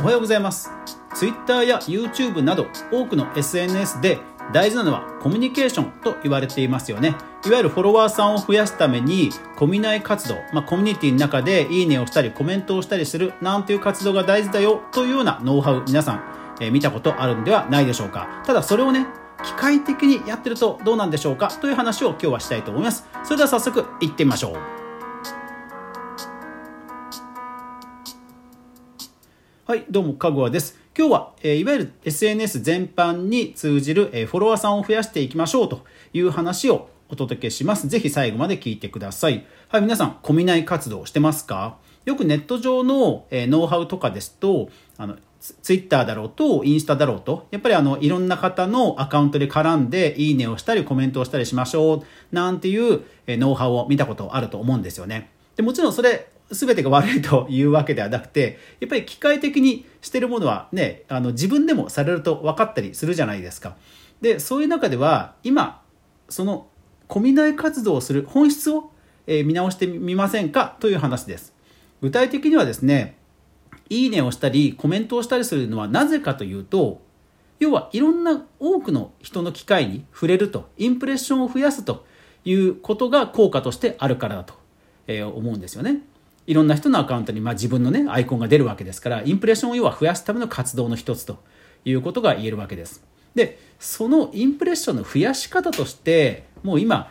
[0.00, 0.72] おはようございます。
[1.14, 4.18] Twitter や YouTube など多くの SNS で
[4.52, 7.14] 大事なのはコミュニケーションと言われていますよね。
[7.46, 16.24] いわゆるフォロワーさんを増やすためにコミュ内活動、まあ、コミュニティの中でいいねをしたりコメントをしたりするなんていう活動が大事だよというようなノウハウ皆さん、
[16.60, 18.42] えー、見たことあるんではないでしょうか。
[18.44, 19.06] ただそれをね
[19.44, 23.06] 機械的にやってるとどうなんでしょうかという話を今日はしたいと思います。
[23.22, 24.73] それでは早速いってみましょう。
[29.66, 30.78] はい、どうも、かぐわです。
[30.94, 37.88] 今日は、え、いわゆる SNS 全般に通じる、え、フォロワーさんを増やしていきましょうという話をお届けします。
[37.88, 39.46] ぜひ最後まで聞いてください。
[39.68, 41.78] はい、皆さん、コミナイ活動してますか？
[42.04, 44.68] よくネット上の、え、ノウハウとかですと、
[44.98, 55.30] あの、ツイッターだろうと、インスタだろうと、やっぱりあの、いろんな方のアカウントで絡んで、いいねをしたり、コメントをしたりしましょう、なんていう、えノウハウを見たことあると思うんですよね。
[55.56, 63.76] でもちろんそれ、全てが悪いというわけではなくて、やっぱり機械的にしてるものはね、あの自分でもされると分かったりするじゃないですか。
[64.20, 65.82] で、そういう中では、今、
[66.28, 66.68] その、
[67.08, 68.90] コミナイ活動をする本質を、
[69.26, 70.76] え見直してみませんか？
[70.80, 71.54] という話です。
[72.02, 73.16] 具体的にはですね、
[73.88, 77.00] いいねをしたり、コメントをしたりするのはなぜかというと、
[77.58, 82.04] 要はいろんな多くの人の機会に触れると、インプレッションを増やすと
[82.44, 84.54] いうことが効果としてあるからだと、
[85.06, 86.00] え思うんですよね。
[86.46, 91.38] いろんな人のアカウントにまあ自分のねアイコンが出るわけですからインプレッションを要は増やすための活動の一つと
[91.86, 93.02] いうことが言えるわけです
[93.34, 97.10] でそのインプレッションの増やし方としてもう今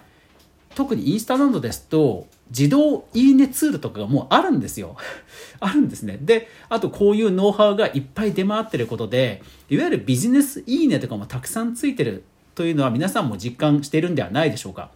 [0.75, 4.95] 特にインスタなどですと自動いいねツールとかがもうあるんですよ。
[5.59, 6.19] あるんですね。
[6.21, 14.91] で、あとこういうノウハウがいっぱい出回ってることで、いわゆるビジネスいいねとかもたくさんついてるというのは皆さんも実感しているんではないでしょうか。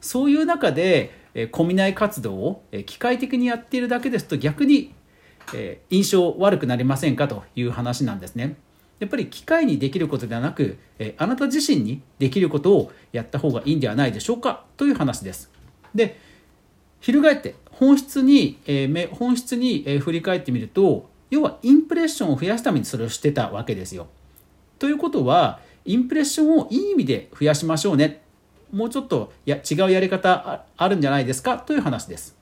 [0.00, 4.92] そういう中で、えー、コミナイ活動を、えー、機械的にやっているだけですと逆に、
[5.54, 8.56] えー、印象悪くなりませんかという話なんですね。
[8.98, 15.52] やっぱり機械にできることではなく、えあなた自身にできることをやった方がいいんではないでしょうかという話です。
[15.94, 16.18] で、
[17.00, 24.08] 翻って本質に、えー、本質に、え振り返ってみると、要はインプレッションを増やすためにそれをしてたわけですよ。
[24.80, 28.22] ということは、インプレッションをいい意味で増やしましょうね
[28.72, 31.58] もうちょっとや違うやり方あるんじゃないですか？
[31.58, 32.36] という話です。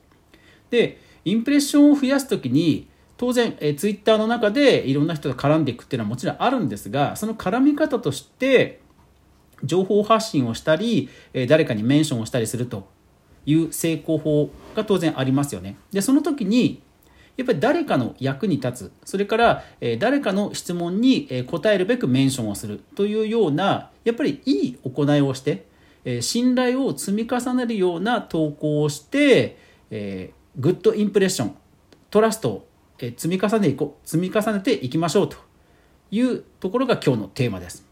[0.70, 8.80] で、インプレッションを増やすときに、当然、えツイッターの中でいろんな人が絡んでいくっていうのはもちろんあるんですが、その絡み方として、
[9.64, 12.86] 情報発信をしたり、え誰かにメンションをしたりすると
[13.46, 15.76] いう成功法が当然ありますよね。
[15.92, 16.82] で、その時に、
[17.38, 25.64] やっぱり誰かの役に立つ、それから、え誰かの質問にえ答えるべくメンションをするというような、やっぱりいい行いをして、
[26.06, 29.58] え信頼を積み重ねるような投稿をして、
[29.90, 31.56] えー、グッドインプレッション
[32.08, 32.68] トラストを
[32.98, 35.36] 積み重ねいこう積み重ねていきましょうと
[36.10, 37.84] いうところが今日のテーマです。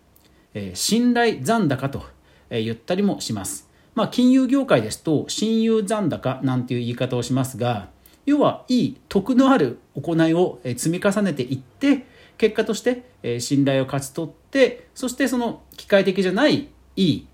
[0.55, 2.15] えー、信頼残高と
[2.51, 3.69] え言ったりもします。
[3.95, 7.91] まあ、金融業界ですと信用残高なんていう言い方をしますが
[8.27, 12.05] 要はいい得のある行いを積み重ねていって
[12.37, 13.05] 結果として
[13.39, 17.29] 信頼を勝ち取ってそしてその機械的じゃないいい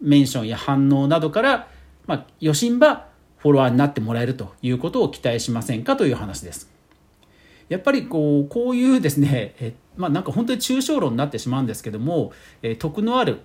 [0.00, 1.68] メンションや反応などから、
[2.06, 6.70] まあ、余震ばフォロワーになってもらえるということを期待しませんかという話です。
[7.68, 12.32] やっぱりこうこういうですね、えまあ、なんか本当に抽象論になってしまうんですけども、
[12.62, 13.40] え得のある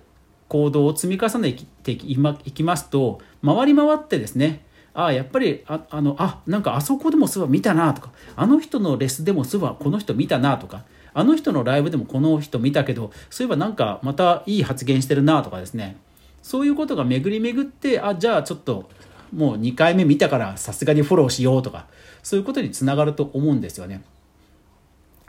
[0.48, 2.16] 行動を積み重ねてい
[2.52, 15.96] きますと回り回ってですねああやっぱりああのあなんかあそこでもそういえば見たなとかあの人のレスでもそういえばこの人見たなとかあの人のライブでもこの人見たけどそういえばなんかまたいい発言してるなとかですね
[16.44, 18.90] そういうことが巡り巡ってあじゃあちょっと
[19.34, 21.86] もう2回目見たからさすがにフォローしようとか
[22.22, 24.04] そういうことにつながると思うんですよね。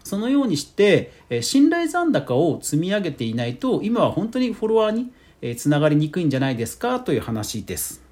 [0.03, 8.03] そのようにして信頼残高を積み上げていないと今は本当にフォロワーにつながりにくいんじゃないですかという話です。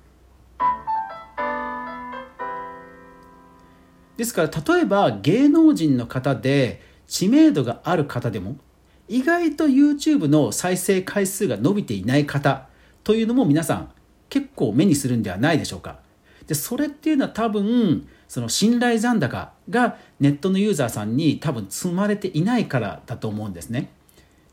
[4.15, 8.55] ですから例えば芸能人の方で知名度がある方でも
[9.09, 12.71] 意外と YouTube の再生回数が伸びていない方
[13.03, 13.91] というのも皆さん
[14.29, 15.99] 結構目にするんではないでしょうか。
[16.47, 23.89] でそれっていうのは多分その信頼残高がネットのユーザーさんに多分積まれていないからだと思うんですね。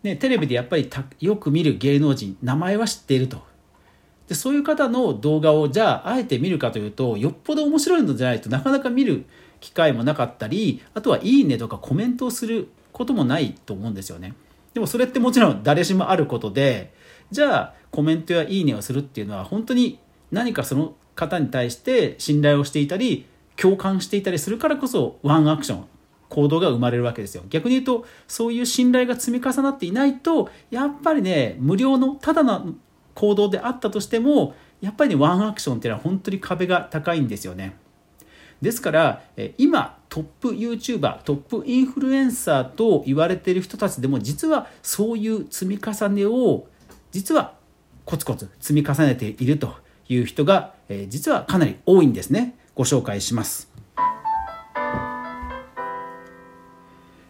[0.02, 0.88] ねテレビでやっぱり
[1.20, 3.42] よく見る芸能人名前は知っていると。
[4.28, 9.24] でそういう方の動画をじゃああえて見るかというとよっぽど面白いのじゃないとなかなか見る
[9.58, 14.34] 機会もなかったりあとはいいねとかコメントをすることもないと思うんですよね。
[14.72, 16.92] でもそれってもちろん誰しもあることで
[17.32, 19.98] じゃあコメントやいいねをするっていうのは本当に
[20.30, 23.26] 何かその方に対して信頼をしていたり
[23.56, 25.84] 共感していたりするからこそワンアクション
[26.30, 27.42] 行動が生まれるわけですよ。
[27.50, 32.74] 逆に言うと、そういう信頼が積み重なっていないと、やっぱりね、無料のただの
[33.14, 37.76] 行動であったとしても、やっぱりね、ワンアクションっていうのは本当に壁が高いんですよね。
[38.62, 39.22] ですから、
[39.58, 46.66] 今、トップ YouTuber、トップインフルエンサーと言われている人たちでも、実はそういう積み重ねを、
[47.10, 47.54] 実は
[48.10, 49.76] コツコツ積み重ねていると
[50.08, 52.56] いう人が、え実はかなり多いんですね。
[52.74, 53.70] ご紹介します。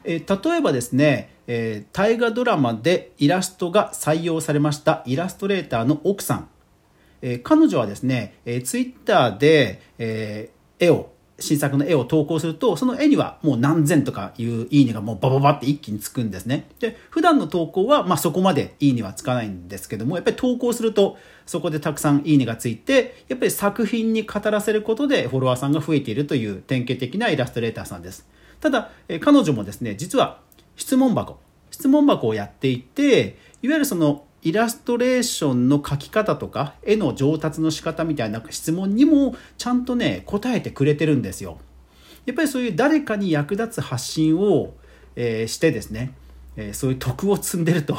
[0.04, 6.48] え例えばですね、えー、大河ドラマでイラストが採用されましたイラストレーターの奥さん、
[7.20, 11.10] えー、彼女はですね、えー、ツイッターで、えー、絵を
[11.40, 16.68] 新作の絵を投稿すると、その絵にはもう何千とかいういいねがもうバババって一気につくんですね。
[16.78, 21.16] で、普段の投稿はまあそこまでいいねはつかないんですけども、やっぱり投稿すると
[21.46, 28.28] そこでたくさんいいねがついて、やっぱり作品に語らせることでフォロワーさんが増えているという典型的なイラストレーターさんです。
[28.60, 30.40] ただ、え彼女もですね、実は
[30.76, 31.38] 質問箱、
[31.70, 41.58] 質問箱をやっていて、いわゆるそのイラストレーションの描き方とか絵の上達の仕方みたいな質問にもちゃんとね答えてくれてるんですよ。
[42.26, 44.74] やっぱりそういう誰かに役立つ発信を、
[45.16, 46.14] えー、してですね、
[46.56, 47.96] えー、そういう徳を積んでると。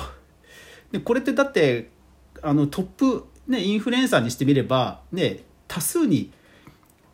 [0.92, 1.90] でこれってだって
[2.42, 6.32] あのトップ、ね、インフルエンサーにしてみれば、ね、多数に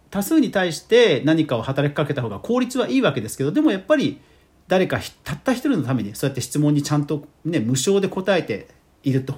[0.09, 4.21] 多数に対して何かを働きかけた方が効率はいいわけですけどでもやっぱり
[4.67, 8.67] 誰かたった一人のためにそうやって質問にちゃんと、ね、無償で答えて
[9.03, 9.35] いると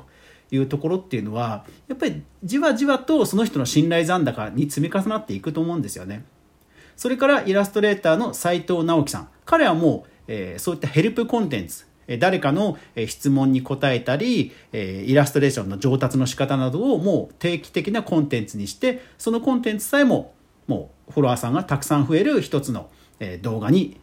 [0.52, 6.26] いうところっていうのはやっぱりじわじわとその人の信頼残高に積み重なっていくと思うんですよね。
[6.96, 11.86] それからイラストレーターの斉藤直樹さん彼はもう、えー、そういったヘルプコンテンツ
[12.18, 20.34] 誰かの質問に答えたり、イラストレーションの上達の仕方などをもう定期的なコンテンツにして、そのコンテンツさえも
[20.66, 22.90] もうフォロワーさんがたくさん増える一つの
[23.44, 24.00] 動画に、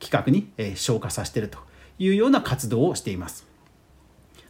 [0.00, 1.58] 企画に消化させていると
[1.98, 3.46] いうような活動をしています。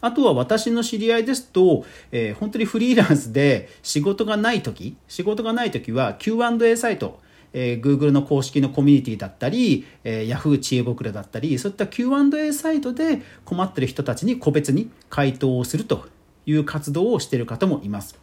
[0.01, 7.21] あとは私の知り合いですと、えー、本当にフリーランスで仕事がない時、仕事がない時は Q&A サイト、
[7.53, 16.07] えー、Google の公式のコミュニティだったり、えー、Yahoo 知恵袋だったり、そういった Q&A サイトで困ってる人たちに個別に回答をすると
[16.45, 18.19] いう活動をしている方もいます。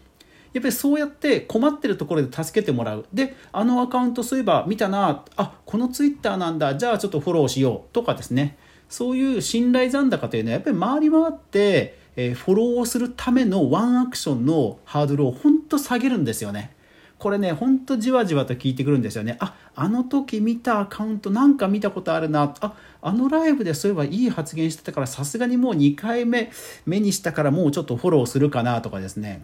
[0.53, 3.05] やっぱりそうやって困ってるところで助けてもらう。
[3.11, 8.57] で、あのアカウントそういえば見たな、あ、このツイッターなんだ、じゃあちょっとフォローしようとかですね。
[8.93, 16.75] そういう信頼残高というのはやっぱり回り回って、えフォローをするためのワンアクションのハードルを本当下げるんですよね。
[17.17, 19.37] これね、ほんとじわじわと聞いてくるんですよね。
[19.39, 22.53] あ、あの時見たアカウントなんか見たことあるな。
[22.59, 26.51] あ、あのライブでそういえばいい発言してたからさすがにもう2回目
[26.85, 29.43] 目にしたからもうちょっとフォローするかなとかですね。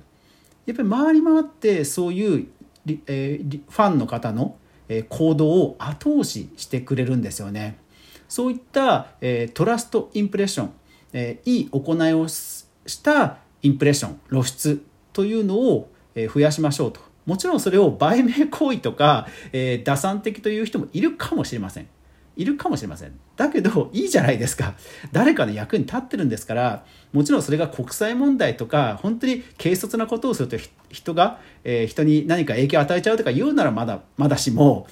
[0.67, 2.47] やっぱり回り回ってそういう、
[3.07, 4.57] えー、ファンの方の
[5.09, 7.79] 行動を後押ししてくれるんですよね。
[8.29, 10.71] そういった、えー、トラストインプレッション、
[11.11, 12.65] えー、いい行いをし
[13.03, 14.81] たインプレッション露出
[15.11, 21.87] というのを、え増やしましょうともちろんそれを売名行為とか、え、打算的という人もいるかもしれません
[22.39, 23.19] いるかもしれません。
[23.35, 24.73] だけど、いいじゃないですか。
[25.11, 30.55] 誰かの役に立ってるんですから、もちろんそれが国際問題とか、本当に軽率なことをすると
[30.89, 34.87] 人が、えー、人に何か影響を与えちゃうとか言うならまだ、まだしも、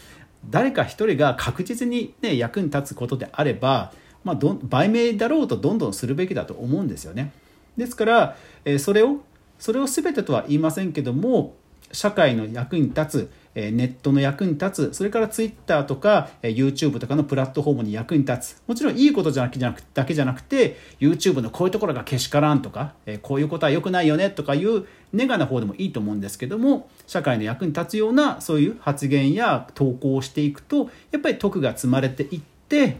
[0.49, 3.91] 誰か一人が確実に、ね、役に立つことであれば、
[4.23, 7.31] まあ、ど売名だろうとどんどんするべきだと思うんですよね。
[7.75, 8.35] ですから、
[8.66, 9.21] え、それを、
[9.59, 11.56] それを全てとは言いませんけども、
[11.91, 18.61] 社会の役に立つ、ネットの役に立つ、それから Twitter とか YouTube とかのプラットフォームに役に立つ。
[18.67, 19.57] もちろんいいことじゃなく
[19.94, 32.97] だけじゃなくて、YouTube のこういうところがけしからんとか、こういうことは良くないよねとかいうネガな方でもいいと思うんですけども、社会の役に立つようなそういう発言や投稿をしていくと、やっぱり徳が積まれていって、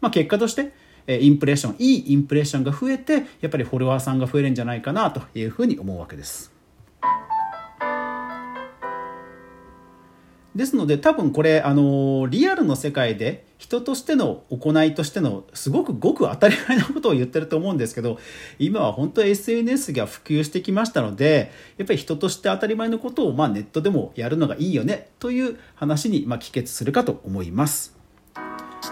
[0.00, 0.72] まあ、結果として、
[1.06, 6.52] インプレッション、いいインプレッションが増えて、やっぱりフォロワーさんが増えるんじゃないかなというふうに思うわけです。
[10.54, 18.18] ですので多分これあのリアルの世界で人としての行いとしてのすごくごく当たり前なことを言ってると思うんですけど
[18.58, 28.00] 今は本当 SNS が普及してきましたのでやっぱり人として当たり前のことをまあネットでもやるのがいいよねという話にまあ帰結するかと思います。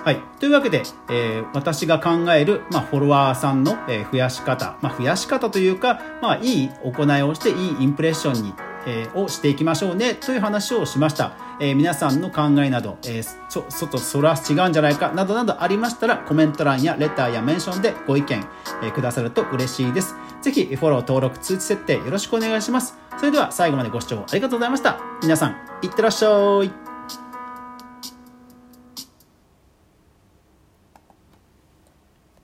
[0.05, 0.21] はい。
[0.39, 8.53] というわけで、えー、私が考える、まあ、フォロワーさんの、えー、増やし方、まあ、増やし方というか、まあ、いい行いをして、いいインプレッションに
[8.87, 10.15] え、をしていきましょうね。
[10.15, 15.13] という話をしました、えー、皆さんの考えなど、えー、ちょ外それは違うんじゃないか。
[15.13, 18.45] などなどありましたらコメント欄やレターやメンションでご意見、
[18.83, 20.15] えくださると嬉しいです。
[20.43, 22.97] ぜひフォロー登録通知設定よろしくお願いします。
[23.19, 24.99] それでは最後までご視聴ありがとうございました。
[25.23, 26.29] 皆さんいってらっしゃ
[26.65, 26.88] い。